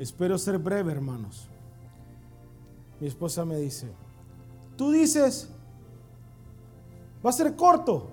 [0.00, 1.46] Espero ser breve, hermanos.
[2.98, 3.86] Mi esposa me dice,
[4.74, 5.46] tú dices,
[7.24, 8.08] va a ser corto.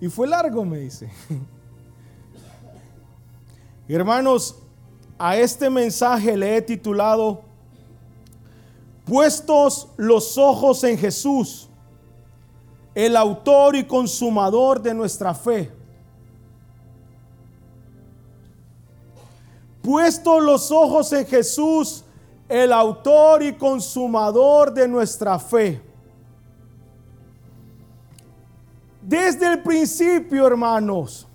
[0.00, 1.10] Y fue largo, me dice.
[3.88, 4.56] Hermanos,
[5.18, 7.42] a este mensaje le he titulado,
[9.04, 11.68] Puestos los ojos en Jesús,
[12.94, 15.81] el autor y consumador de nuestra fe.
[19.82, 22.04] Puestos los ojos en Jesús,
[22.48, 25.82] el autor y consumador de nuestra fe.
[29.02, 31.26] Desde el principio, hermanos,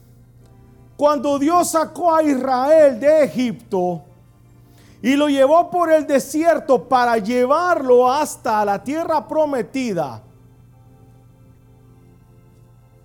[0.95, 4.03] cuando Dios sacó a Israel de Egipto
[5.01, 10.23] y lo llevó por el desierto para llevarlo hasta la tierra prometida,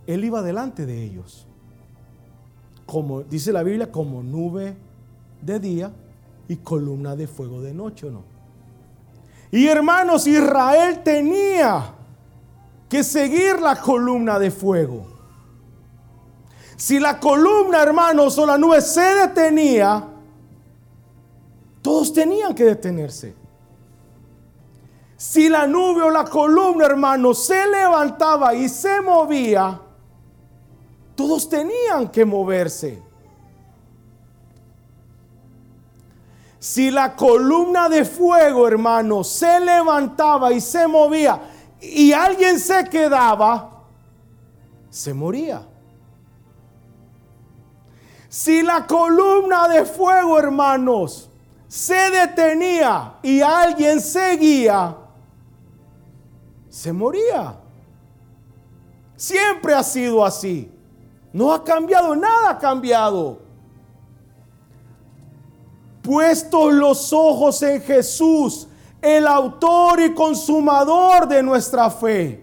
[0.06, 1.46] Él iba delante de ellos.
[2.86, 4.76] Como dice la Biblia, como nube
[5.42, 5.92] de día
[6.48, 8.22] y columna de fuego de noche, ¿o no?
[9.50, 11.94] Y hermanos, Israel tenía
[12.88, 15.06] que seguir la columna de fuego.
[16.76, 20.08] Si la columna, hermanos, o la nube se detenía,
[21.82, 23.34] todos tenían que detenerse.
[25.16, 29.80] Si la nube o la columna, hermanos, se levantaba y se movía,
[31.14, 33.11] todos tenían que moverse.
[36.62, 41.40] Si la columna de fuego, hermanos, se levantaba y se movía
[41.80, 43.82] y alguien se quedaba,
[44.88, 45.66] se moría.
[48.28, 51.28] Si la columna de fuego, hermanos,
[51.66, 54.96] se detenía y alguien seguía,
[56.68, 57.56] se moría.
[59.16, 60.70] Siempre ha sido así.
[61.32, 63.51] No ha cambiado, nada ha cambiado.
[66.02, 68.66] Puestos los ojos en Jesús,
[69.00, 72.42] el autor y consumador de nuestra fe.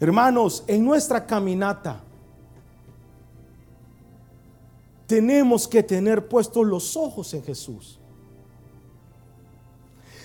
[0.00, 2.00] Hermanos, en nuestra caminata
[5.08, 7.98] tenemos que tener puestos los ojos en Jesús.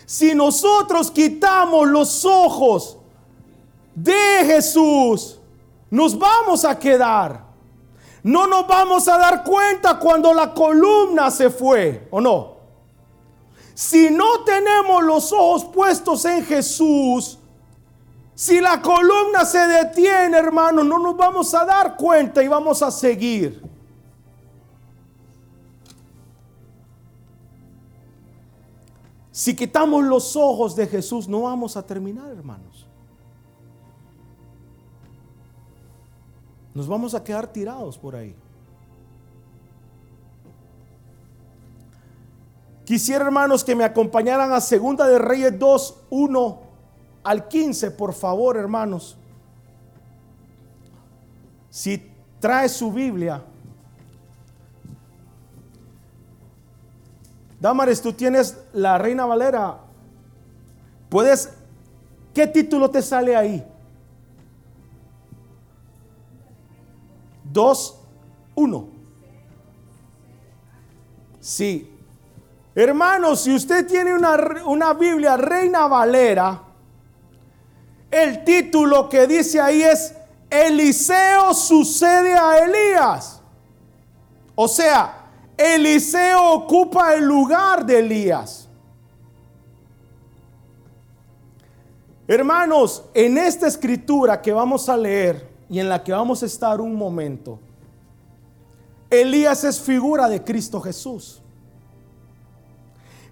[0.06, 2.97] Si nosotros quitamos los ojos
[3.95, 5.39] de Jesús,
[5.89, 7.42] nos vamos a quedar.
[8.23, 12.53] No nos vamos a dar cuenta cuando la columna se fue, ¿o no?
[13.73, 17.38] Si no tenemos los ojos puestos en Jesús,
[18.33, 22.91] si la columna se detiene, hermano, no nos vamos a dar cuenta y vamos a
[22.91, 23.62] seguir.
[29.31, 32.72] Si quitamos los ojos de Jesús, no vamos a terminar, hermanos.
[36.73, 38.35] Nos vamos a quedar tirados por ahí.
[42.85, 46.62] Quisiera, hermanos, que me acompañaran a Segunda de Reyes 2, 1
[47.23, 49.17] al 15, por favor, hermanos.
[51.69, 53.41] Si trae su Biblia.
[57.59, 59.78] Damares, tú tienes la Reina Valera.
[61.07, 61.53] ¿Puedes?
[62.33, 63.66] ¿Qué título te sale ahí?
[67.53, 67.99] 2,
[68.55, 68.87] 1.
[71.39, 71.89] Sí.
[72.75, 76.63] Hermanos, si usted tiene una, una Biblia Reina Valera,
[78.09, 80.15] el título que dice ahí es
[80.49, 83.41] Eliseo sucede a Elías.
[84.55, 88.67] O sea, Eliseo ocupa el lugar de Elías.
[92.27, 96.79] Hermanos, en esta escritura que vamos a leer y en la que vamos a estar
[96.79, 97.59] un momento,
[99.09, 101.41] Elías es figura de Cristo Jesús.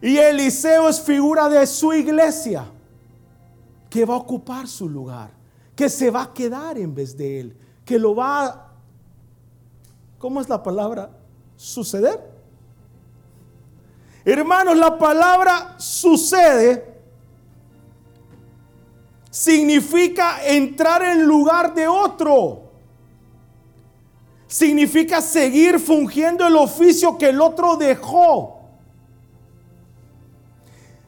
[0.01, 2.65] Y Eliseo es figura de su iglesia,
[3.91, 5.29] que va a ocupar su lugar,
[5.75, 8.71] que se va a quedar en vez de él, que lo va
[10.17, 11.11] ¿cómo es la palabra?
[11.55, 12.27] Suceder.
[14.25, 16.90] Hermanos, la palabra sucede
[19.31, 22.69] significa entrar en lugar de otro.
[24.45, 28.61] Significa seguir fungiendo el oficio que el otro dejó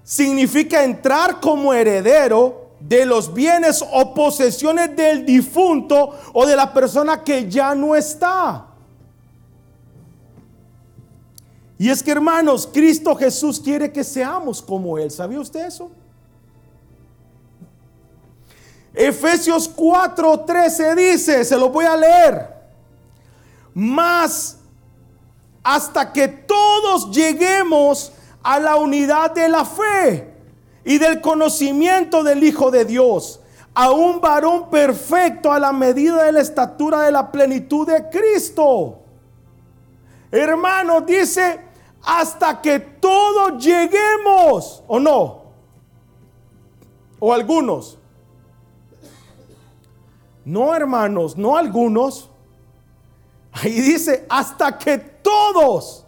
[0.04, 7.24] significa entrar como heredero de los bienes o posesiones del difunto o de la persona
[7.24, 8.68] que ya no está.
[11.80, 15.10] Y es que hermanos, Cristo Jesús quiere que seamos como Él.
[15.10, 15.90] ¿Sabía usted eso?
[18.94, 22.54] Efesios 4:13 dice, se lo voy a leer.
[23.74, 24.60] Más
[25.64, 28.12] hasta que todos lleguemos
[28.44, 30.34] a la unidad de la fe
[30.84, 33.40] y del conocimiento del Hijo de Dios,
[33.74, 39.00] a un varón perfecto a la medida de la estatura de la plenitud de Cristo.
[40.30, 41.62] Hermano, dice,
[42.04, 45.44] hasta que todos lleguemos, ¿o no?
[47.20, 47.98] O algunos.
[50.46, 52.30] No, hermanos, no algunos.
[53.52, 56.06] Ahí dice, hasta que todos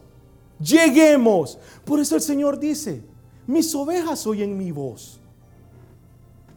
[0.60, 1.58] lleguemos.
[1.86, 3.04] Por eso el Señor dice,
[3.48, 5.20] mis ovejas oyen mi voz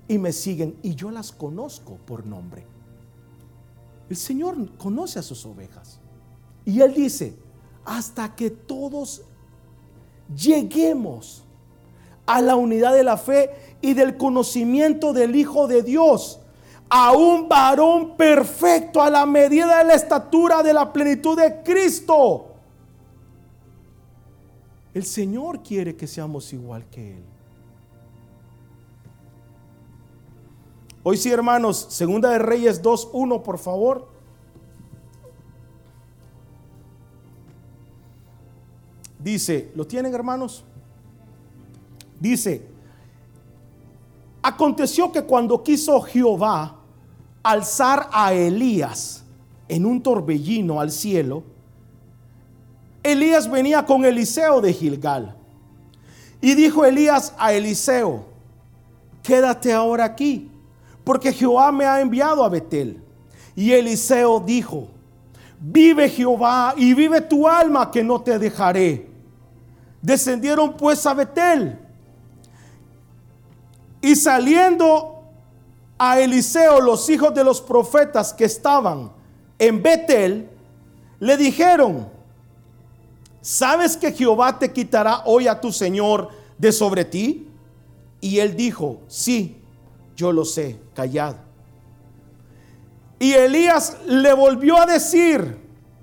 [0.08, 2.64] y me siguen y yo las conozco por nombre.
[4.08, 6.00] El Señor conoce a sus ovejas.
[6.64, 7.36] Y Él dice,
[7.84, 9.22] hasta que todos
[10.34, 11.44] lleguemos
[12.26, 16.40] a la unidad de la fe y del conocimiento del Hijo de Dios,
[16.90, 22.46] a un varón perfecto a la medida de la estatura de la plenitud de Cristo.
[24.94, 27.24] El Señor quiere que seamos igual que Él.
[31.02, 34.08] Hoy sí, hermanos, Segunda de Reyes 2.1, por favor.
[39.18, 40.64] Dice, ¿lo tienen hermanos?
[42.18, 42.66] Dice,
[44.42, 46.77] aconteció que cuando quiso Jehová
[47.42, 49.24] alzar a Elías
[49.68, 51.44] en un torbellino al cielo,
[53.02, 55.34] Elías venía con Eliseo de Gilgal.
[56.40, 58.26] Y dijo Elías a Eliseo,
[59.22, 60.50] quédate ahora aquí,
[61.04, 63.02] porque Jehová me ha enviado a Betel.
[63.56, 64.88] Y Eliseo dijo,
[65.60, 69.08] vive Jehová y vive tu alma que no te dejaré.
[70.00, 71.78] Descendieron pues a Betel.
[74.00, 75.17] Y saliendo
[75.98, 79.10] a Eliseo los hijos de los profetas que estaban
[79.58, 80.48] en Betel,
[81.18, 82.08] le dijeron,
[83.40, 87.48] ¿sabes que Jehová te quitará hoy a tu Señor de sobre ti?
[88.20, 89.60] Y él dijo, sí,
[90.16, 91.36] yo lo sé, callad.
[93.18, 95.58] Y Elías le volvió a decir,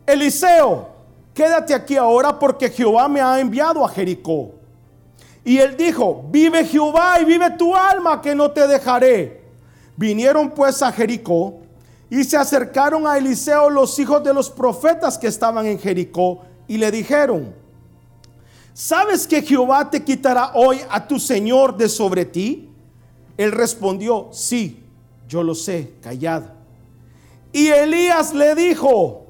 [0.05, 0.89] Eliseo,
[1.33, 4.51] quédate aquí ahora porque Jehová me ha enviado a Jericó.
[5.45, 9.34] Y él dijo, vive Jehová y vive tu alma que no te dejaré.
[9.97, 11.59] Vinieron pues a Jericó
[12.09, 16.77] y se acercaron a Eliseo los hijos de los profetas que estaban en Jericó y
[16.77, 17.53] le dijeron,
[18.73, 22.69] ¿sabes que Jehová te quitará hoy a tu Señor de sobre ti?
[23.37, 24.83] Él respondió, sí,
[25.27, 26.43] yo lo sé, callad.
[27.51, 29.25] Y Elías le dijo,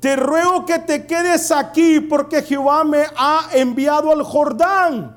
[0.00, 5.16] te ruego que te quedes aquí porque Jehová me ha enviado al Jordán.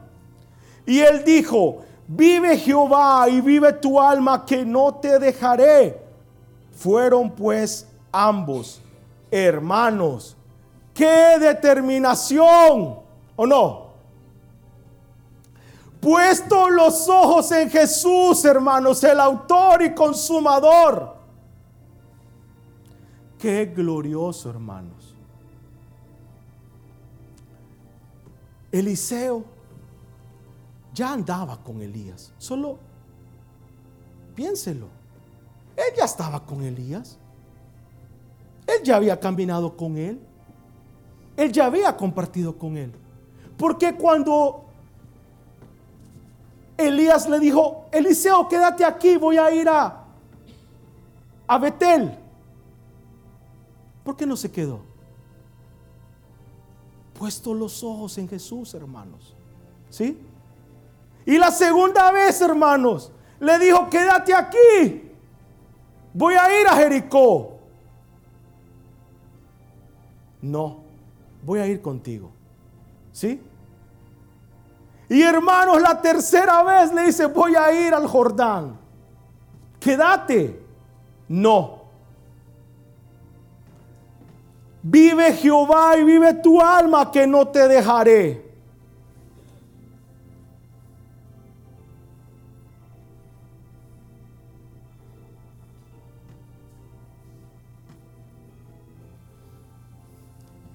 [0.86, 6.02] Y él dijo, vive Jehová y vive tu alma que no te dejaré.
[6.72, 8.82] Fueron pues ambos
[9.32, 10.36] hermanos.
[10.94, 13.00] ¡Qué determinación!
[13.36, 13.88] ¿O no?
[16.00, 21.16] Puesto los ojos en Jesús, hermanos, el autor y consumador.
[23.38, 25.16] Qué glorioso, hermanos.
[28.72, 29.44] Eliseo
[30.98, 32.34] ya andaba con Elías.
[32.40, 32.80] Solo
[34.34, 34.88] piénselo.
[35.76, 37.20] Él ya estaba con Elías.
[38.66, 40.20] Él ya había caminado con él.
[41.38, 42.92] Él ya había compartido con él.
[43.58, 44.66] Porque cuando
[46.76, 50.04] Elías le dijo, Eliseo, quédate aquí, voy a ir a,
[51.48, 52.18] a Betel.
[54.04, 54.82] ¿Por qué no se quedó?
[57.14, 59.36] Puesto los ojos en Jesús, hermanos.
[59.90, 60.27] ¿Sí?
[61.28, 65.12] Y la segunda vez, hermanos, le dijo, quédate aquí.
[66.14, 67.60] Voy a ir a Jericó.
[70.42, 70.86] No,
[71.44, 72.32] voy a ir contigo.
[73.12, 73.42] ¿Sí?
[75.10, 78.80] Y hermanos, la tercera vez le dice, voy a ir al Jordán.
[79.82, 80.62] Quédate.
[81.28, 81.82] No.
[84.82, 88.47] Vive Jehová y vive tu alma que no te dejaré.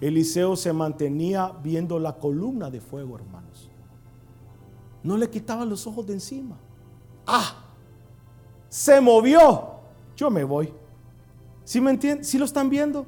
[0.03, 3.71] Eliseo se mantenía viendo la columna de fuego, hermanos.
[5.05, 6.57] No le quitaba los ojos de encima.
[7.25, 7.55] Ah,
[8.69, 9.75] se movió.
[10.17, 10.75] Yo me voy.
[11.63, 12.25] ¿Sí me entienden?
[12.25, 13.07] ¿Sí lo están viendo?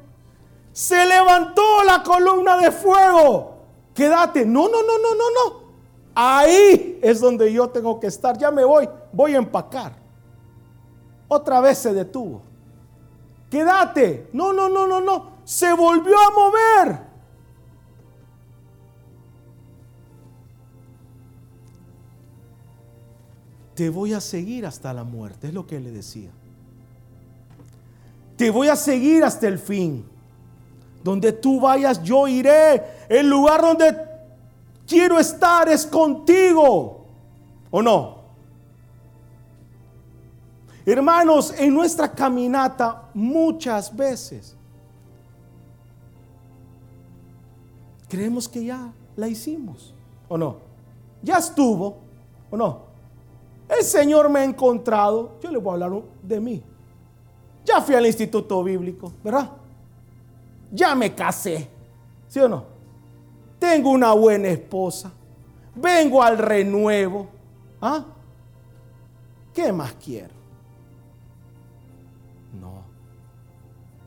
[0.73, 3.57] Se levantó la columna de fuego.
[3.93, 4.47] Quédate.
[4.47, 5.65] No, no, no, no, no, no.
[6.15, 8.39] Ahí es donde yo tengo que estar.
[8.39, 8.89] Ya me voy.
[9.13, 9.97] Voy a empacar.
[11.27, 12.43] otra vez se detuvo.
[13.51, 14.31] Quédate.
[14.33, 15.34] No, no, no, no, no.
[15.45, 17.01] Se volvió a mover.
[23.75, 26.31] Te voy a seguir hasta la muerte, es lo que le decía.
[28.37, 30.05] Te voy a seguir hasta el fin.
[31.03, 32.83] Donde tú vayas, yo iré.
[33.09, 33.97] El lugar donde
[34.87, 37.05] quiero estar es contigo.
[37.71, 38.25] ¿O no?
[40.87, 44.54] Hermanos, en nuestra caminata muchas veces
[48.09, 49.95] creemos que ya la hicimos.
[50.29, 50.59] ¿O no?
[51.23, 51.99] Ya estuvo.
[52.51, 52.83] ¿O no?
[53.69, 55.39] El Señor me ha encontrado.
[55.43, 56.63] Yo le voy a hablar de mí.
[57.65, 59.51] Ya fui al instituto bíblico, ¿verdad?
[60.71, 61.69] Ya me casé,
[62.29, 62.65] ¿sí o no?
[63.59, 65.13] Tengo una buena esposa.
[65.75, 67.29] Vengo al renuevo.
[67.81, 68.05] ¿Ah?
[69.55, 70.35] ¿Qué más quiero?
[72.61, 72.83] No.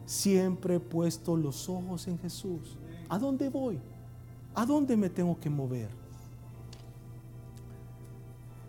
[0.06, 2.78] Siempre he puesto los ojos en Jesús.
[3.10, 3.80] ¿A dónde voy?
[4.56, 5.90] ¿A dónde me tengo que mover?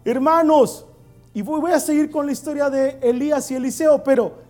[0.05, 0.87] Hermanos,
[1.35, 4.49] y voy, a seguir con la historia de Elías y Eliseo, pero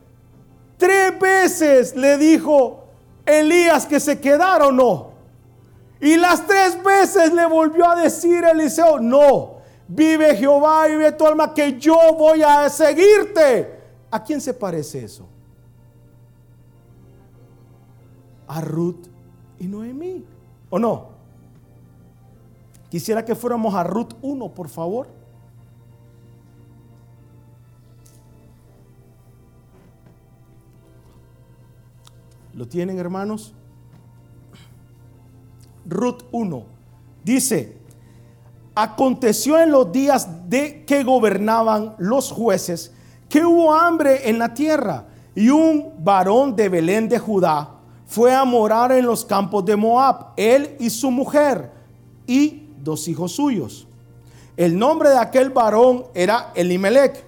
[0.79, 2.85] Tres veces le dijo
[3.27, 5.11] Elías que se quedara o no.
[6.01, 9.57] Y las tres veces le volvió a decir Eliseo, no,
[9.89, 13.77] vive Jehová y vive tu alma que yo voy a seguirte.
[14.09, 15.29] ¿A quién se parece eso?
[18.47, 19.08] A Ruth
[19.59, 20.25] y Noemí,
[20.71, 21.09] ¿o no?
[22.91, 25.09] Quisiera que fuéramos a Ruth 1, por favor.
[32.55, 33.55] ¿Lo tienen, hermanos?
[35.87, 36.79] Ruth 1
[37.25, 37.77] dice,
[38.75, 42.93] aconteció en los días de que gobernaban los jueces
[43.29, 47.78] que hubo hambre en la tierra y un varón de Belén de Judá
[48.09, 51.71] fue a morar en los campos de Moab, él y su mujer
[52.27, 53.87] y dos hijos suyos.
[54.57, 57.23] El nombre de aquel varón era Elimelech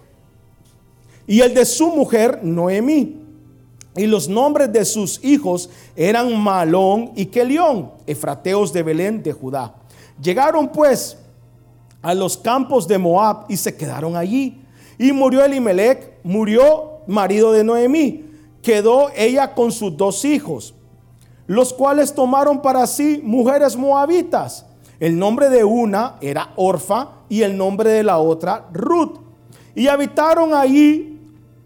[1.27, 3.19] y el de su mujer Noemí.
[3.95, 9.75] Y los nombres de sus hijos eran Malón y Kelión, efrateos de Belén de Judá.
[10.21, 11.19] Llegaron pues
[12.01, 14.63] a los campos de Moab y se quedaron allí.
[14.97, 18.30] Y murió Elimelech, murió marido de Noemí.
[18.63, 20.75] Quedó ella con sus dos hijos,
[21.47, 24.67] los cuales tomaron para sí mujeres moabitas.
[24.99, 29.19] El nombre de una era Orfa y el nombre de la otra Ruth.
[29.75, 31.19] Y habitaron allí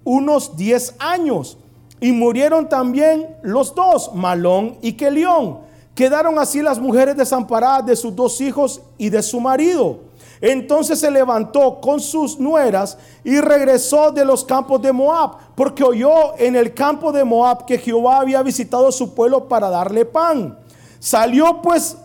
[0.04, 1.58] unos diez años.
[2.00, 5.60] Y murieron también los dos, Malón y Kelión.
[5.94, 10.00] Quedaron así las mujeres desamparadas de sus dos hijos y de su marido.
[10.46, 16.36] Entonces se levantó con sus nueras y regresó de los campos de Moab, porque oyó
[16.36, 20.58] en el campo de Moab que Jehová había visitado su pueblo para darle pan.
[20.98, 21.96] Salió pues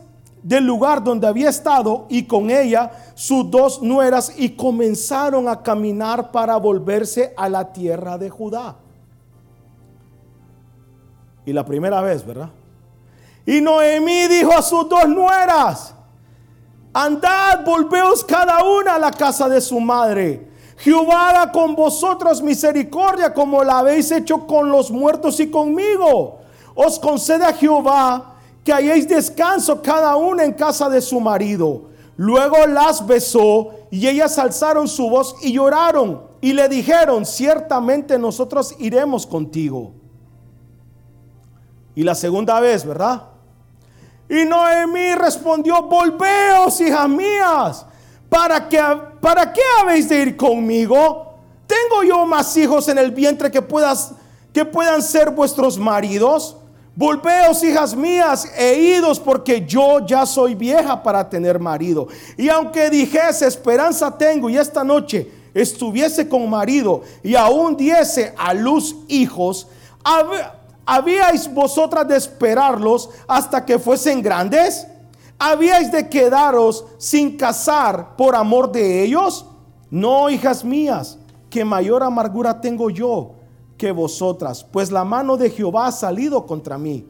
[0.41, 6.31] del lugar donde había estado y con ella sus dos nueras y comenzaron a caminar
[6.31, 8.77] para volverse a la tierra de Judá
[11.46, 12.51] y la primera vez, ¿verdad?
[13.46, 15.96] Y Noemí dijo a sus dos nueras,
[16.93, 20.50] andad, volveos cada una a la casa de su madre.
[20.77, 26.39] Jehová haga con vosotros misericordia como la habéis hecho con los muertos y conmigo.
[26.74, 31.89] Os concede a Jehová que hayáis descanso cada una en casa de su marido.
[32.15, 38.75] Luego las besó y ellas alzaron su voz y lloraron y le dijeron, ciertamente nosotros
[38.79, 39.91] iremos contigo.
[41.96, 43.24] Y la segunda vez, ¿verdad?
[44.29, 47.86] Y Noemí respondió, volveos, hijas mías,
[48.29, 48.79] ¿para qué,
[49.19, 51.33] ¿para qué habéis de ir conmigo?
[51.65, 54.13] ¿Tengo yo más hijos en el vientre que, puedas,
[54.53, 56.57] que puedan ser vuestros maridos?
[56.95, 62.07] Volveos, hijas mías, e idos, porque yo ya soy vieja para tener marido.
[62.38, 68.53] Y aunque dijese, esperanza tengo, y esta noche estuviese con marido, y aún diese a
[68.53, 69.67] luz hijos,
[70.91, 74.88] ¿Habíais vosotras de esperarlos hasta que fuesen grandes?
[75.38, 79.46] ¿Habíais de quedaros sin casar por amor de ellos?
[79.91, 81.19] No, hijas mías,
[81.51, 83.36] que mayor amargura tengo yo
[83.77, 87.05] que vosotras, pues la mano de Jehová ha salido contra mí.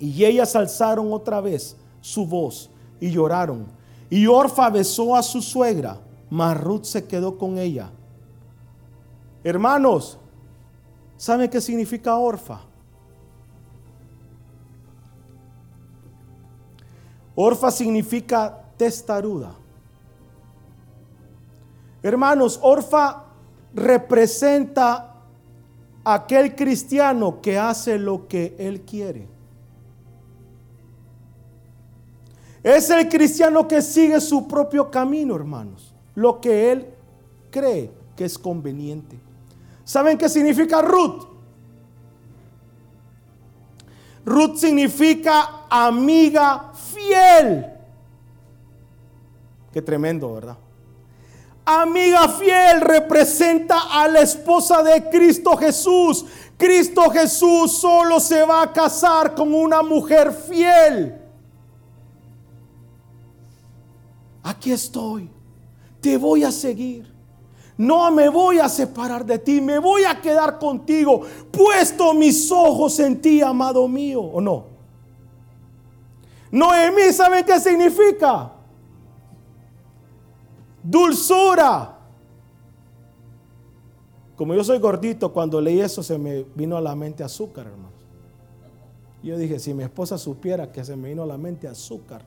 [0.00, 3.68] Y ellas alzaron otra vez su voz y lloraron.
[4.10, 7.92] Y Orfa besó a su suegra, mas Ruth se quedó con ella.
[9.44, 10.18] Hermanos,
[11.16, 12.67] ¿saben qué significa Orfa?
[17.40, 19.54] Orfa significa testaruda.
[22.02, 23.26] Hermanos, Orfa
[23.72, 25.14] representa
[26.02, 29.28] aquel cristiano que hace lo que él quiere.
[32.64, 35.94] Es el cristiano que sigue su propio camino, hermanos.
[36.16, 36.88] Lo que él
[37.52, 39.16] cree que es conveniente.
[39.84, 41.38] ¿Saben qué significa Ruth?
[44.24, 46.72] Ruth significa amiga
[47.18, 47.66] fiel.
[49.72, 50.56] Qué tremendo, ¿verdad?
[51.64, 56.24] Amiga fiel representa a la esposa de Cristo Jesús.
[56.56, 61.14] Cristo Jesús solo se va a casar con una mujer fiel.
[64.42, 65.30] Aquí estoy.
[66.00, 67.14] Te voy a seguir.
[67.76, 71.22] No me voy a separar de ti, me voy a quedar contigo,
[71.52, 74.77] puesto mis ojos en ti, amado mío, ¿o no?
[76.50, 78.52] Noemí, ¿saben qué significa?
[80.82, 81.96] Dulzura.
[84.36, 87.92] Como yo soy gordito, cuando leí eso se me vino a la mente azúcar, hermanos.
[89.22, 92.22] Yo dije, si mi esposa supiera que se me vino a la mente azúcar.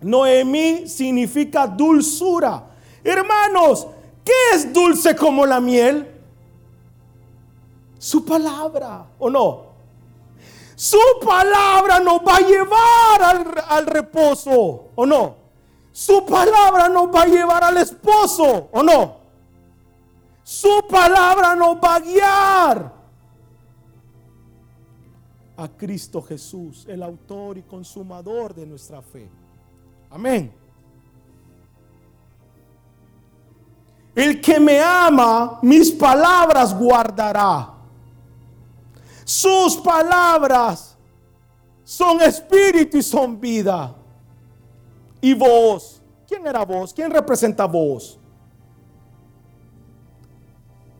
[0.00, 2.70] Noemí significa dulzura.
[3.04, 3.86] Hermanos,
[4.26, 6.04] ¿Qué es dulce como la miel?
[7.96, 9.65] Su palabra, ¿o no?
[10.76, 15.36] Su palabra nos va a llevar al, reposo, ¿o no?
[15.90, 19.16] Su palabra nos va a llevar al esposo, ¿o no?
[20.42, 22.92] Su palabra nos va a guiar
[25.56, 29.30] a Cristo Jesús, el autor y consumador de nuestra fe.
[30.10, 30.52] Amén.
[34.14, 37.75] El que me ama, mis palabras guardará.
[39.26, 40.96] Sus palabras
[41.82, 43.92] son espíritu y son vida.
[45.20, 46.94] Y vos, ¿quién era vos?
[46.94, 48.20] ¿Quién representa vos?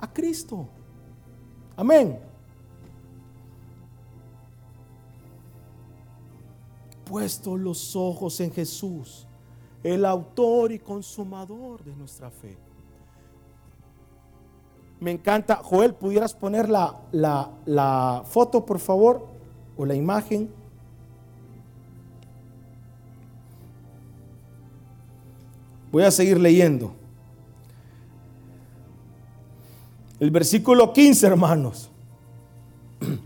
[0.00, 0.66] A Cristo.
[1.76, 2.18] Amén.
[7.04, 9.24] Puesto los ojos en Jesús,
[9.84, 12.58] el autor y consumador de nuestra fe.
[15.00, 15.56] Me encanta.
[15.56, 19.26] Joel, ¿pudieras poner la, la, foto, por favor?
[19.76, 20.50] O la imagen.
[25.92, 26.94] Voy a seguir leyendo.
[30.18, 31.90] El versículo 15, hermanos.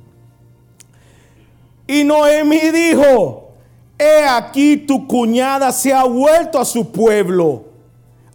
[1.87, 3.51] Y Noemí dijo,
[3.99, 7.65] he aquí tu cuñada se ha vuelto a su pueblo,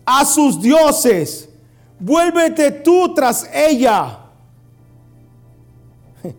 [0.06, 1.55] a sus dioses
[2.00, 4.20] vuélvete tú tras ella.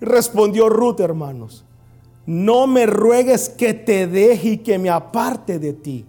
[0.00, 1.64] Respondió Ruth, hermanos,
[2.26, 6.04] no me ruegues que te deje y que me aparte de ti.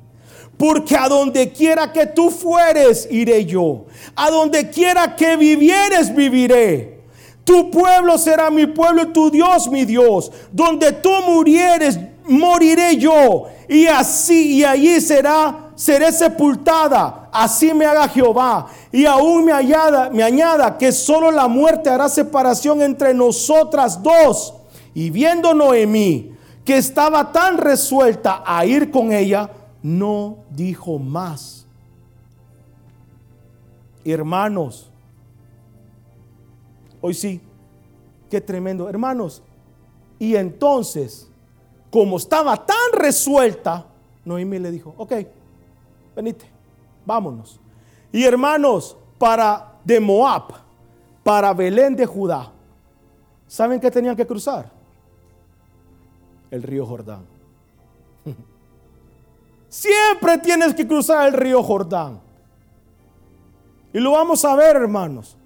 [0.58, 3.86] Porque a donde quiera que tú fueres, iré yo.
[4.16, 6.98] A donde quiera que vivieres, viviré.
[7.44, 10.32] Tu pueblo será mi pueblo y tu Dios mi Dios.
[10.52, 13.46] Donde tú murieres, moriré yo.
[13.70, 17.30] Y así y allí será, seré sepultada.
[17.32, 19.54] Así me haga Jehová y aún me,
[20.12, 24.56] me añada que solo la muerte hará separación entre nosotras dos.
[24.94, 26.34] Y viendo Noemí
[26.66, 29.50] que estaba tan resuelta a ir con ella,
[29.84, 31.66] no dijo más.
[34.04, 34.90] Hermanos,
[37.00, 37.40] hoy sí,
[38.30, 38.90] qué tremendo.
[38.90, 39.44] Hermanos,
[40.18, 41.30] y entonces,
[41.92, 43.86] como estaba tan resuelta,
[44.26, 45.14] Noemí le dijo, ok,
[46.18, 46.50] venite,
[47.06, 47.60] vámonos.
[48.12, 50.46] Y hermanos, para de Moab,
[51.24, 52.52] para Belén de Judá,
[53.46, 54.72] ¿saben qué tenían que cruzar?
[56.50, 57.24] El río Jordán.
[59.70, 62.20] Siempre tienes que cruzar el río Jordán.
[63.94, 65.38] Y lo vamos a ver, hermanos.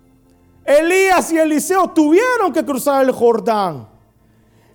[0.63, 3.89] Elías y Eliseo tuvieron que cruzar el Jordán.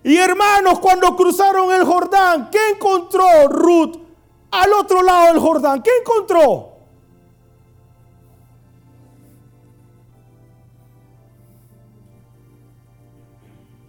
[0.05, 4.06] Y hermanos, cuando cruzaron el Jordán, ¿qué encontró Ruth
[4.51, 5.83] al otro lado del Jordán?
[5.83, 6.77] ¿Qué encontró?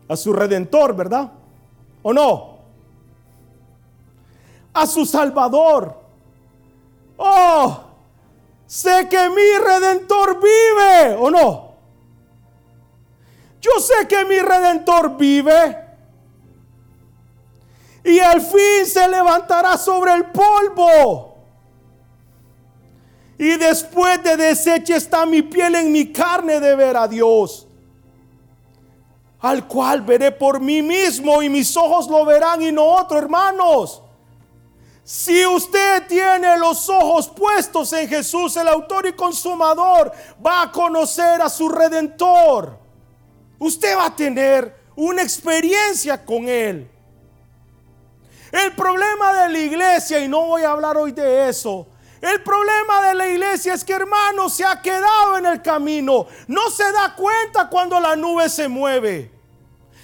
[0.08, 1.32] a su redentor, ¿verdad?
[2.02, 2.58] ¿O no?
[4.74, 5.96] A su salvador.
[7.18, 7.84] Oh,
[8.66, 11.68] sé que mi redentor vive, ¿o no?
[13.60, 15.87] Yo sé que mi redentor vive.
[18.08, 21.38] Y al fin se levantará sobre el polvo.
[23.38, 27.68] Y después de deseche está mi piel en mi carne de ver a Dios
[29.40, 34.02] al cual veré por mí mismo y mis ojos lo verán y no otro, hermanos.
[35.04, 40.12] Si usted tiene los ojos puestos en Jesús, el autor y consumador,
[40.46, 42.78] va a conocer a su redentor.
[43.60, 46.92] Usted va a tener una experiencia con Él.
[48.52, 51.88] El problema de la iglesia, y no voy a hablar hoy de eso,
[52.22, 56.28] el problema de la iglesia es que hermano se ha quedado en el camino.
[56.48, 59.32] No se da cuenta cuando la nube se mueve.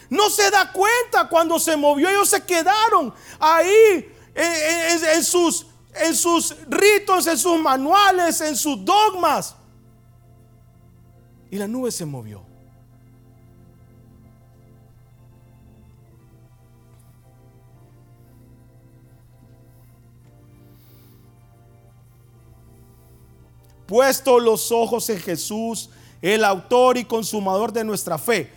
[0.10, 2.08] No se da cuenta cuando se movió.
[2.08, 9.56] Ellos se quedaron ahí en, sus, en sus ritos, en sus manuales, en sus dogmas.
[11.50, 12.53] Y la nube se movió.
[23.94, 28.52] Puesto los ojos en Jesús, el autor y consumador de nuestra fe.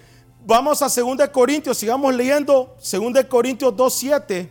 [0.47, 4.49] Vamos a 2 Corintios, sigamos leyendo 2 Corintios 2.7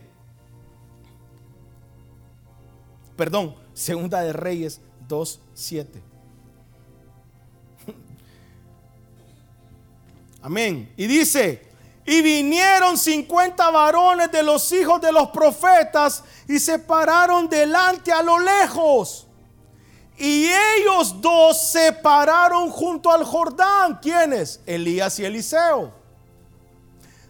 [3.16, 5.86] perdón, Segunda de Reyes 2.7.
[10.40, 10.92] Amén.
[10.96, 11.68] Y dice,
[12.04, 18.22] y vinieron 50 varones de los hijos de los profetas y se pararon delante a
[18.22, 19.25] lo lejos.
[20.18, 23.98] Y ellos dos se pararon junto al Jordán.
[24.00, 24.60] ¿Quiénes?
[24.66, 25.92] Elías y Eliseo.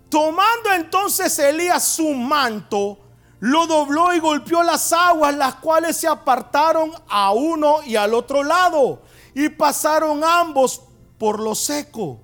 [0.08, 2.98] Tomando entonces Elías su manto,
[3.40, 8.42] lo dobló y golpeó las aguas, las cuales se apartaron a uno y al otro
[8.42, 9.02] lado,
[9.34, 10.82] y pasaron ambos
[11.18, 12.20] por lo seco.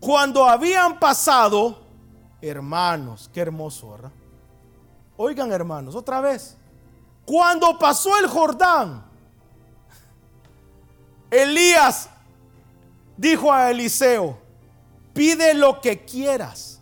[0.00, 1.78] Cuando habían pasado,
[2.42, 4.12] hermanos, qué hermoso, ¿verdad?
[5.16, 6.58] Oigan, hermanos, otra vez.
[7.24, 9.04] Cuando pasó el Jordán,
[11.30, 12.08] Elías
[13.16, 14.38] dijo a Eliseo,
[15.12, 16.80] pide lo que quieras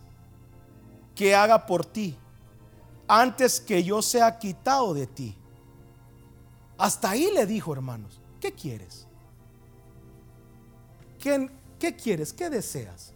[1.15, 2.17] que haga por ti
[3.07, 5.37] antes que yo sea quitado de ti.
[6.77, 9.07] Hasta ahí le dijo, hermanos, ¿qué quieres?
[11.19, 12.33] ¿Qué, qué quieres?
[12.33, 13.12] ¿Qué deseas?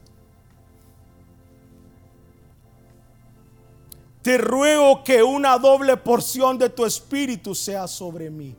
[4.27, 8.57] Te ruego que una doble porción de tu espíritu sea sobre mí.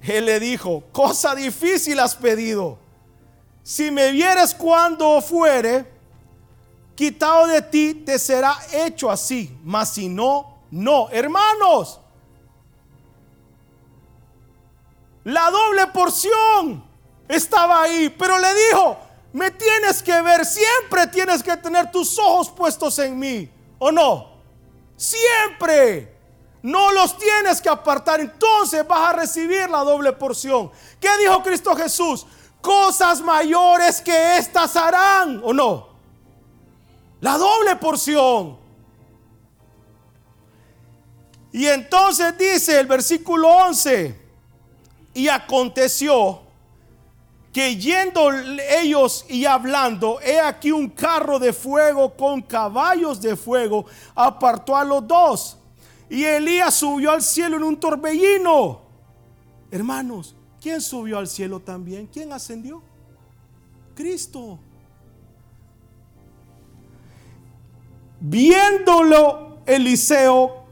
[0.00, 2.78] Él le dijo, cosa difícil has pedido.
[3.64, 5.92] Si me vieres cuando fuere,
[6.94, 9.58] quitado de ti, te será hecho así.
[9.64, 11.10] Mas si no, no.
[11.10, 11.98] Hermanos,
[15.24, 16.84] la doble porción
[17.26, 18.96] estaba ahí, pero le dijo,
[19.36, 24.30] me tienes que ver, siempre tienes que tener tus ojos puestos en mí, ¿o no?
[24.96, 26.16] Siempre.
[26.62, 30.70] No los tienes que apartar, entonces vas a recibir la doble porción.
[30.98, 32.26] ¿Qué dijo Cristo Jesús?
[32.62, 35.88] Cosas mayores que estas harán, ¿o no?
[37.20, 38.56] La doble porción.
[41.52, 44.18] Y entonces dice el versículo 11,
[45.12, 46.45] y aconteció
[47.56, 48.30] que yendo
[48.82, 54.84] ellos y hablando, he aquí un carro de fuego con caballos de fuego apartó a
[54.84, 55.56] los dos.
[56.10, 58.82] Y Elías subió al cielo en un torbellino.
[59.70, 62.06] Hermanos, ¿quién subió al cielo también?
[62.08, 62.82] ¿Quién ascendió?
[63.94, 64.58] Cristo.
[68.20, 70.66] Viéndolo, Eliseo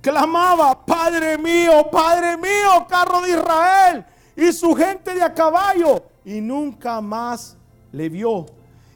[0.00, 4.06] clamaba, Padre mío, Padre mío, carro de Israel
[4.40, 6.02] y su gente de a caballo.
[6.24, 7.56] Y nunca más
[7.92, 8.46] le vio.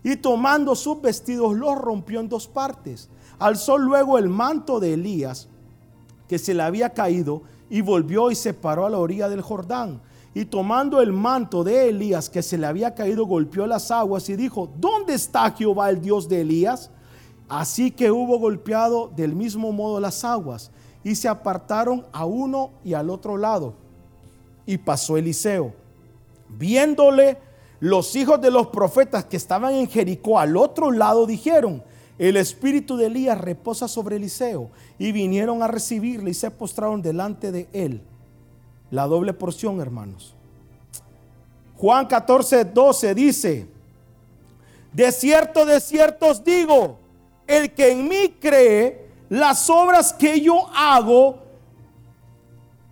[0.03, 3.09] Y tomando sus vestidos los rompió en dos partes.
[3.39, 5.49] Alzó luego el manto de Elías,
[6.29, 10.01] que se le había caído, y volvió y se paró a la orilla del Jordán
[10.35, 14.35] y tomando el manto de Elías que se le había caído, golpeó las aguas y
[14.35, 16.91] dijo, ¿dónde está Jehová el Dios de Elías?
[17.49, 20.73] Así que hubo golpeado del mismo modo las aguas
[21.05, 23.75] y se apartaron a uno y al otro lado.
[24.67, 25.73] Y pasó Eliseo.
[26.49, 27.39] Viéndole
[27.81, 31.83] los hijos de los profetas que estaban en Jericó al otro lado, dijeron,
[32.19, 34.71] el espíritu de Elías reposa sobre Eliseo.
[34.99, 38.03] Y vinieron a recibirle y se postraron delante de él
[38.95, 40.35] la doble porción, hermanos.
[41.77, 43.67] Juan 14, 12 dice,
[44.93, 46.99] de cierto, de cierto os digo,
[47.47, 51.43] el que en mí cree, las obras que yo hago,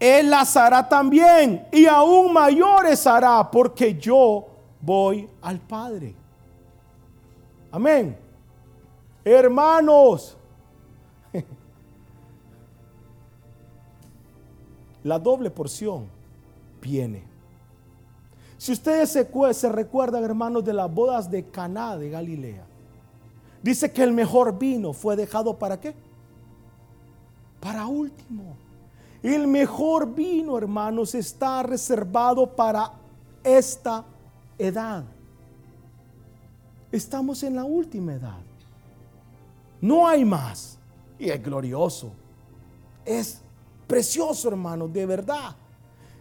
[0.02, 4.46] él las hará también, y aún mayores hará, porque yo
[4.80, 6.14] voy al Padre.
[7.70, 8.18] Amén.
[9.24, 10.36] Hermanos,
[15.04, 16.08] la doble porción
[16.80, 17.24] viene.
[18.58, 22.66] Si ustedes se, se recuerdan, hermanos, de las bodas de Caná de Galilea,
[23.62, 25.94] Dice que el mejor vino fue dejado para qué?
[27.60, 28.56] Para último.
[29.22, 32.92] El mejor vino, hermanos, está reservado para
[33.44, 34.04] esta
[34.58, 35.04] edad.
[36.90, 38.40] Estamos en la última edad.
[39.80, 40.78] No hay más.
[41.18, 42.12] Y es glorioso.
[43.04, 43.40] Es
[43.86, 45.54] precioso, hermano, de verdad.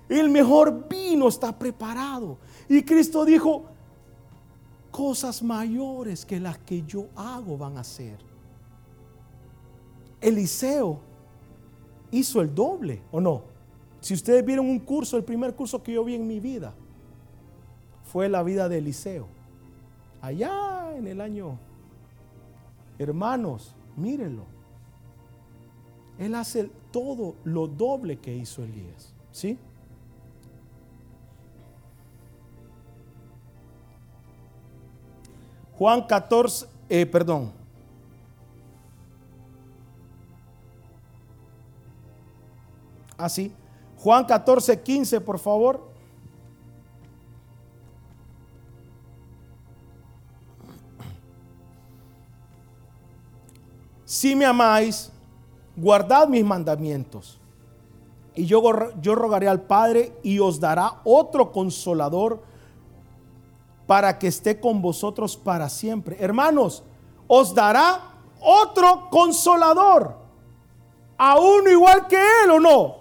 [0.07, 2.37] El mejor vino está preparado.
[2.69, 3.65] Y Cristo dijo,
[4.91, 8.19] cosas mayores que las que yo hago van a ser.
[10.19, 10.99] Eliseo
[12.12, 13.43] hizo el doble, ¿o no?
[14.00, 16.74] Si ustedes vieron un curso, el primer curso que yo vi en mi vida
[18.04, 19.28] fue la vida de Eliseo.
[20.21, 21.58] Allá en el año,
[23.00, 24.45] hermanos, mírenlo.
[26.19, 29.58] Él hace todo lo doble que hizo Elías, ¿sí?
[35.78, 37.61] Juan 14, eh, perdón.
[43.21, 43.53] Así.
[43.97, 45.91] Juan 14, 15, por favor.
[54.05, 55.12] Si me amáis,
[55.77, 57.39] guardad mis mandamientos.
[58.36, 58.62] Y yo,
[59.01, 62.41] yo rogaré al Padre y os dará otro consolador
[63.86, 66.17] para que esté con vosotros para siempre.
[66.19, 66.84] Hermanos,
[67.27, 68.01] os dará
[68.39, 70.17] otro consolador.
[71.17, 73.00] A uno igual que él o no.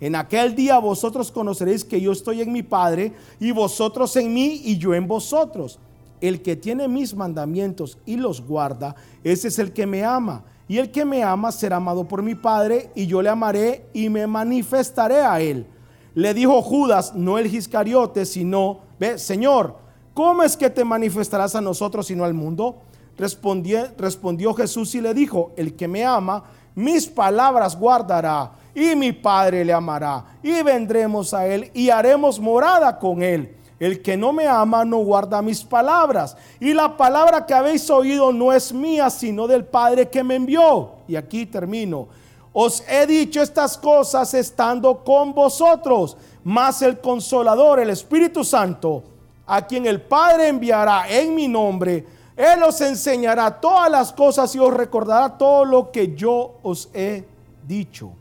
[0.00, 4.60] En aquel día vosotros conoceréis que yo estoy en mi Padre y vosotros en mí
[4.64, 5.78] y yo en vosotros.
[6.20, 10.44] El que tiene mis mandamientos y los guarda, ese es el que me ama.
[10.68, 14.08] Y el que me ama será amado por mi Padre y yo le amaré y
[14.08, 15.66] me manifestaré a él.
[16.14, 19.76] Le dijo Judas, no el Iscariote, sino, ve, Señor,
[20.14, 22.82] ¿cómo es que te manifestarás a nosotros y no al mundo?
[23.16, 29.10] Respondió, respondió Jesús y le dijo, el que me ama, mis palabras guardará y mi
[29.10, 33.56] Padre le amará y vendremos a él y haremos morada con él.
[33.80, 36.36] El que no me ama no guarda mis palabras.
[36.60, 40.92] Y la palabra que habéis oído no es mía, sino del Padre que me envió.
[41.08, 42.06] Y aquí termino.
[42.52, 49.02] Os he dicho estas cosas estando con vosotros, mas el consolador, el Espíritu Santo,
[49.46, 52.04] a quien el Padre enviará en mi nombre,
[52.36, 57.24] Él os enseñará todas las cosas y os recordará todo lo que yo os he
[57.66, 58.12] dicho.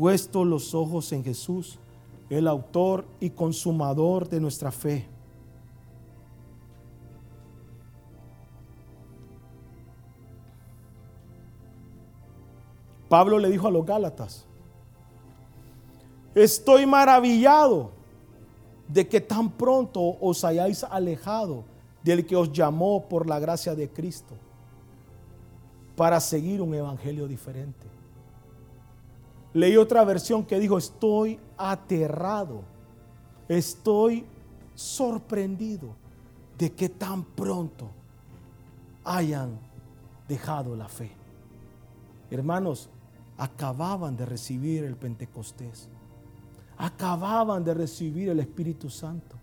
[0.00, 1.78] Puesto los ojos en Jesús,
[2.30, 5.06] el autor y consumador de nuestra fe.
[13.10, 14.46] Pablo le dijo a los Gálatas,
[16.34, 17.90] estoy maravillado
[18.88, 21.64] de que tan pronto os hayáis alejado
[22.02, 24.34] del que os llamó por la gracia de Cristo
[25.94, 27.99] para seguir un evangelio diferente.
[29.52, 32.62] Leí otra versión que dijo, estoy aterrado,
[33.48, 34.24] estoy
[34.74, 35.94] sorprendido
[36.56, 37.90] de que tan pronto
[39.04, 39.58] hayan
[40.28, 41.10] dejado la fe.
[42.30, 42.88] Hermanos,
[43.36, 45.88] acababan de recibir el Pentecostés
[46.80, 49.36] acababan de recibir el Espíritu Santo.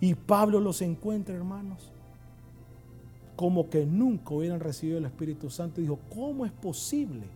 [0.00, 1.91] Y Pablo los encuentra, hermanos,
[3.36, 5.80] como que nunca hubieran recibido el Espíritu Santo.
[5.80, 7.26] Y dijo, ¿cómo es posible?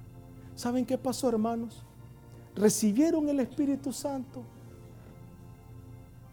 [0.55, 1.83] ¿Saben qué pasó, hermanos?
[2.55, 4.43] Recibieron el Espíritu Santo.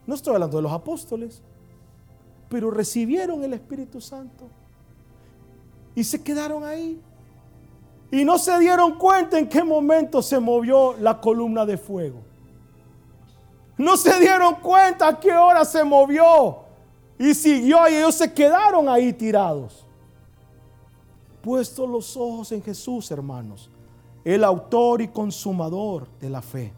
[0.06, 1.42] No estoy hablando de los apóstoles,
[2.50, 4.48] pero recibieron el Espíritu Santo.
[5.96, 7.02] Y se quedaron ahí.
[8.12, 12.20] Y no se dieron cuenta en qué momento se movió la columna de fuego.
[13.78, 16.63] No se dieron cuenta a qué hora se movió.
[17.18, 19.86] Y siguió y ellos se quedaron ahí tirados.
[21.42, 23.70] Puesto los ojos en Jesús, hermanos,
[24.24, 26.74] el autor y consumador de la fe.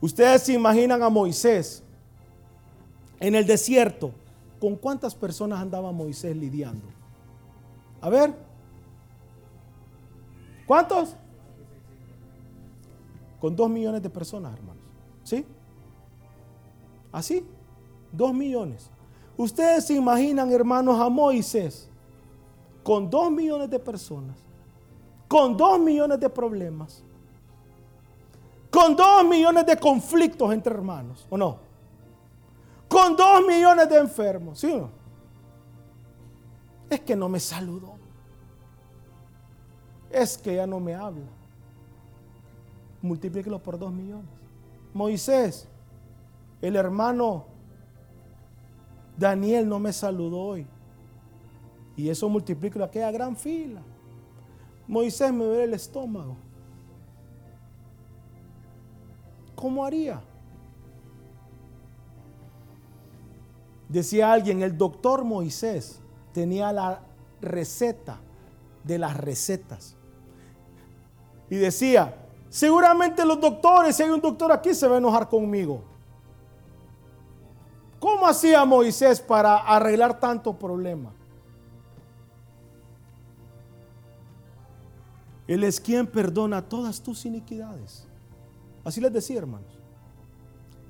[0.00, 1.82] Ustedes se imaginan a Moisés
[3.18, 4.12] en el desierto.
[4.60, 6.86] ¿Con cuántas personas andaba Moisés lidiando?
[8.00, 8.45] A ver.
[10.66, 11.16] ¿Cuántos?
[13.40, 14.82] con dos millones de personas, hermanos.
[15.22, 15.44] ¿Sí?
[17.12, 17.46] Así,
[18.12, 18.90] dos millones.
[19.36, 21.88] Ustedes se imaginan, hermanos, a Moisés
[22.82, 24.36] con dos millones de personas,
[25.26, 27.02] con dos millones de problemas,
[28.70, 31.58] con dos millones de conflictos entre hermanos, ¿o no?
[32.88, 34.90] Con dos millones de enfermos, ¿sí o no?
[36.88, 37.95] Es que no me saludó.
[40.16, 41.26] Es que ya no me habla.
[43.02, 44.30] Multiplíquelo por dos millones.
[44.94, 45.68] Moisés,
[46.62, 47.44] el hermano
[49.18, 50.66] Daniel no me saludó hoy.
[51.98, 53.82] Y eso multiplica aquella gran fila.
[54.88, 56.38] Moisés me ve el estómago.
[59.54, 60.22] ¿Cómo haría?
[63.86, 66.00] Decía alguien, el doctor Moisés
[66.32, 67.02] tenía la
[67.42, 68.18] receta
[68.82, 69.95] de las recetas.
[71.48, 72.14] Y decía,
[72.48, 75.82] seguramente los doctores, si hay un doctor aquí, se va a enojar conmigo.
[77.98, 81.12] ¿Cómo hacía Moisés para arreglar tanto problema?
[85.46, 88.06] Él es quien perdona todas tus iniquidades.
[88.84, 89.78] Así les decía, hermanos.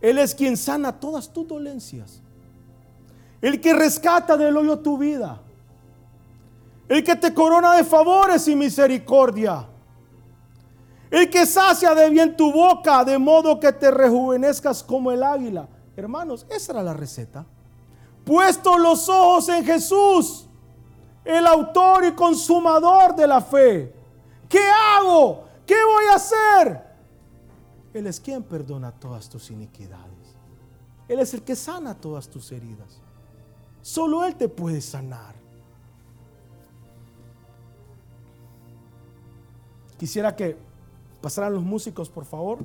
[0.01, 2.23] Él es quien sana todas tus dolencias.
[3.41, 5.41] El que rescata del hoyo tu vida.
[6.89, 9.67] El que te corona de favores y misericordia.
[11.11, 15.69] El que sacia de bien tu boca de modo que te rejuvenezcas como el águila.
[15.97, 17.47] Hermanos, esa era la receta.
[18.25, 20.47] Puesto los ojos en Jesús,
[21.25, 23.95] el autor y consumador de la fe.
[24.49, 25.45] ¿Qué hago?
[25.65, 26.87] ¿Qué voy a hacer?
[27.95, 30.37] Él es quien perdona todas tus iniquidades.
[31.09, 33.01] Él es el que sana todas tus heridas.
[33.81, 35.35] Solo Él te puede sanar.
[39.99, 40.66] Quisiera que
[41.27, 42.59] pasaran los músicos, por favor.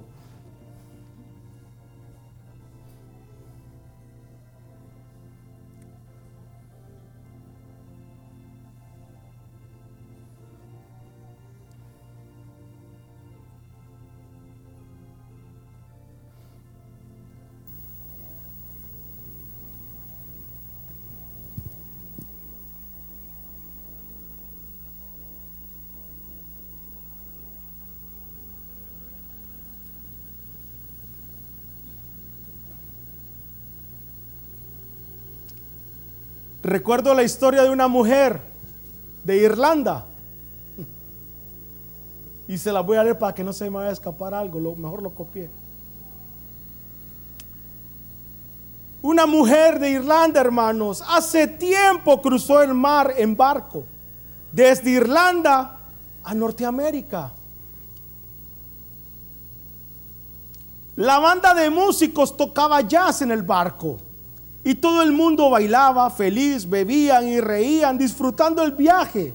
[36.72, 38.40] Recuerdo la historia de una mujer
[39.26, 40.06] de Irlanda.
[42.48, 44.58] Y se la voy a leer para que no se me vaya a escapar algo.
[44.58, 45.50] Lo, mejor lo copié.
[49.02, 53.84] Una mujer de Irlanda, hermanos, hace tiempo cruzó el mar en barco.
[54.54, 55.78] Desde Irlanda
[56.24, 57.34] a Norteamérica.
[60.96, 64.00] La banda de músicos tocaba jazz en el barco.
[64.64, 69.34] Y todo el mundo bailaba feliz, bebían y reían, disfrutando el viaje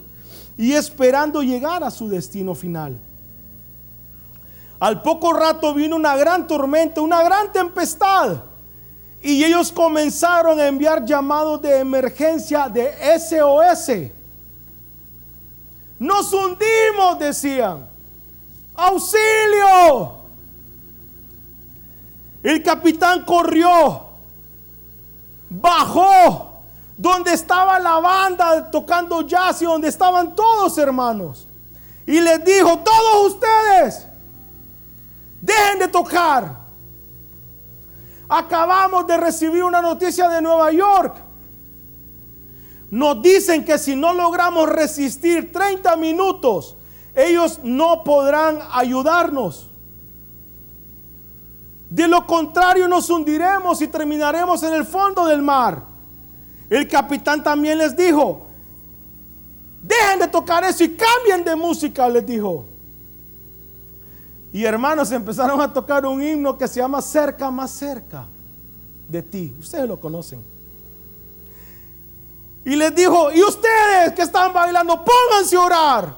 [0.56, 2.96] y esperando llegar a su destino final.
[4.78, 8.42] Al poco rato vino una gran tormenta, una gran tempestad.
[9.22, 14.12] Y ellos comenzaron a enviar llamados de emergencia de SOS.
[15.98, 17.86] Nos hundimos, decían.
[18.74, 20.12] Auxilio.
[22.42, 24.05] El capitán corrió
[25.48, 26.62] bajó
[26.96, 31.46] donde estaba la banda tocando jazz y donde estaban todos hermanos.
[32.06, 34.06] Y les dijo, todos ustedes,
[35.40, 36.56] dejen de tocar.
[38.28, 41.16] Acabamos de recibir una noticia de Nueva York.
[42.90, 46.76] Nos dicen que si no logramos resistir 30 minutos,
[47.14, 49.68] ellos no podrán ayudarnos.
[51.88, 55.83] De lo contrario nos hundiremos y terminaremos en el fondo del mar.
[56.68, 58.46] El capitán también les dijo,
[59.83, 62.66] dejen de tocar eso y cambien de música, les dijo.
[64.53, 68.26] Y hermanos empezaron a tocar un himno que se llama Cerca más cerca
[69.09, 69.55] de ti.
[69.61, 70.43] Ustedes lo conocen.
[72.64, 76.16] Y les dijo, y ustedes que están bailando, pónganse a orar.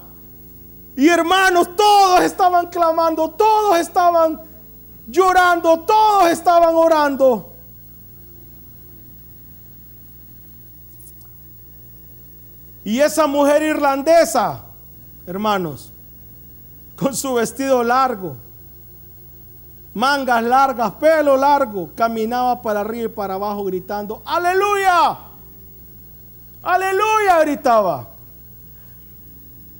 [0.97, 4.48] Y hermanos, todos estaban clamando, todos estaban
[5.09, 7.53] llorando, todos estaban orando.
[12.83, 14.63] Y esa mujer irlandesa,
[15.27, 15.91] hermanos,
[16.95, 18.35] con su vestido largo,
[19.93, 25.17] mangas largas, pelo largo, caminaba para arriba y para abajo gritando, aleluya,
[26.63, 28.07] aleluya, gritaba.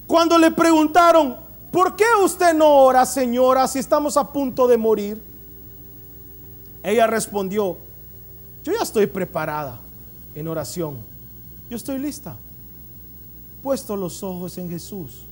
[0.05, 5.21] Cuando le preguntaron, ¿por qué usted no ora, señora, si estamos a punto de morir?
[6.83, 7.77] Ella respondió,
[8.63, 9.79] yo ya estoy preparada
[10.35, 10.97] en oración.
[11.69, 12.35] Yo estoy lista.
[13.61, 15.25] Puesto los ojos en Jesús,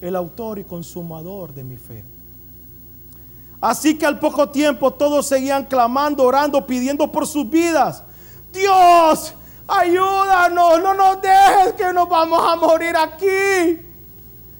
[0.00, 2.04] el autor y consumador de mi fe.
[3.60, 8.02] Así que al poco tiempo todos seguían clamando, orando, pidiendo por sus vidas.
[8.52, 9.34] Dios,
[9.66, 13.83] ayúdanos, no nos dejes que nos vamos a morir aquí.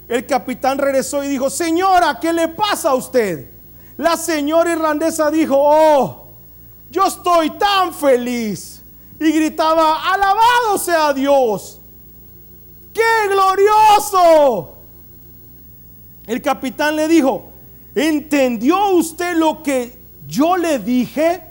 [0.08, 3.50] El capitán regresó y dijo, señora, ¿qué le pasa a usted?
[3.96, 6.26] La señora irlandesa dijo, oh,
[6.90, 8.82] yo estoy tan feliz.
[9.18, 11.80] Y gritaba, alabado sea Dios.
[12.92, 14.74] ¡Qué glorioso!
[16.26, 17.50] El capitán le dijo,
[17.94, 21.42] ¿entendió usted lo que yo le dije?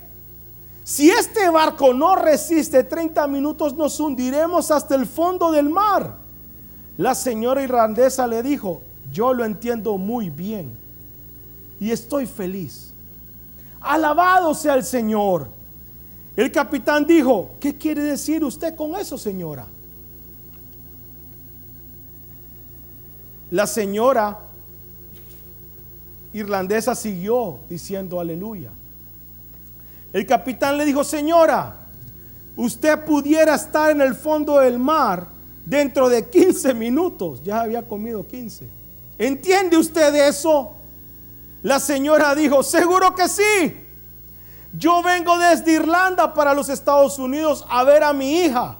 [0.84, 6.23] Si este barco no resiste 30 minutos, nos hundiremos hasta el fondo del mar.
[6.98, 8.82] La señora irlandesa le dijo,
[9.12, 10.70] yo lo entiendo muy bien
[11.80, 12.94] y estoy feliz.
[13.82, 15.48] Alabado sea el Señor.
[16.36, 19.66] El capitán dijo, ¿qué quiere decir usted con eso, señora?
[23.52, 24.39] La señora
[26.34, 28.72] irlandesa siguió diciendo aleluya.
[30.12, 31.76] El capitán le dijo, señora,
[32.56, 35.33] usted pudiera estar en el fondo del mar
[35.66, 37.41] dentro de 15 minutos.
[37.43, 38.68] Ya había comido 15.
[39.18, 40.72] ¿Entiende usted eso?
[41.61, 43.84] La señora dijo, seguro que sí.
[44.78, 48.78] Yo vengo desde Irlanda para los Estados Unidos a ver a mi hija.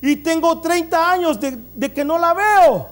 [0.00, 2.88] Y tengo 30 años de, que no la veo.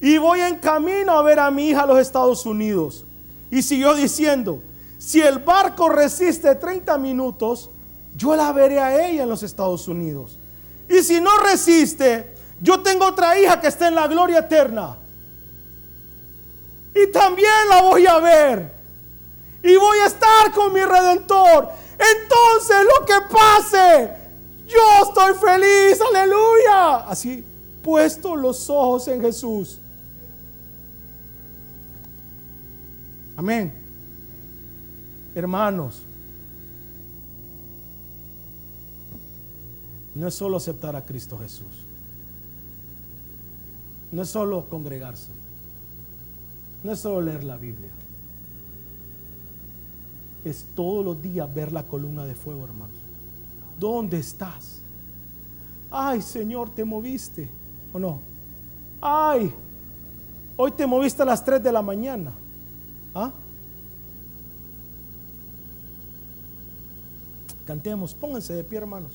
[0.00, 3.04] Y voy en camino a ver a mi hija a los Estados Unidos.
[3.50, 4.62] Y siguió diciendo,
[4.98, 7.70] si el barco resiste 30 minutos,
[8.16, 10.38] yo la veré a ella en los Estados Unidos.
[10.88, 14.96] Y si no resiste, yo tengo otra hija que está en la gloria eterna.
[16.94, 18.72] Y también la voy a ver.
[19.62, 21.68] Y voy a estar con mi redentor.
[21.92, 24.10] Entonces lo que pase,
[24.66, 26.00] yo estoy feliz.
[26.00, 26.96] Aleluya.
[27.08, 27.44] Así,
[27.82, 29.78] puesto los ojos en Jesús.
[33.36, 33.80] Amén
[35.34, 36.02] hermanos,
[40.14, 41.79] no es solo aceptar a Cristo Jesús.
[44.12, 45.30] No es solo congregarse.
[46.82, 47.90] No es solo leer la Biblia.
[50.44, 52.96] Es todos los días ver la columna de fuego, hermanos.
[53.78, 54.80] ¿Dónde estás?
[55.90, 57.48] Ay, Señor, te moviste.
[57.92, 58.20] ¿O no?
[59.00, 59.52] Ay,
[60.56, 62.32] hoy te moviste a las 3 de la mañana.
[63.14, 63.32] ¿Ah?
[67.66, 69.12] Cantemos, pónganse de pie, hermanos.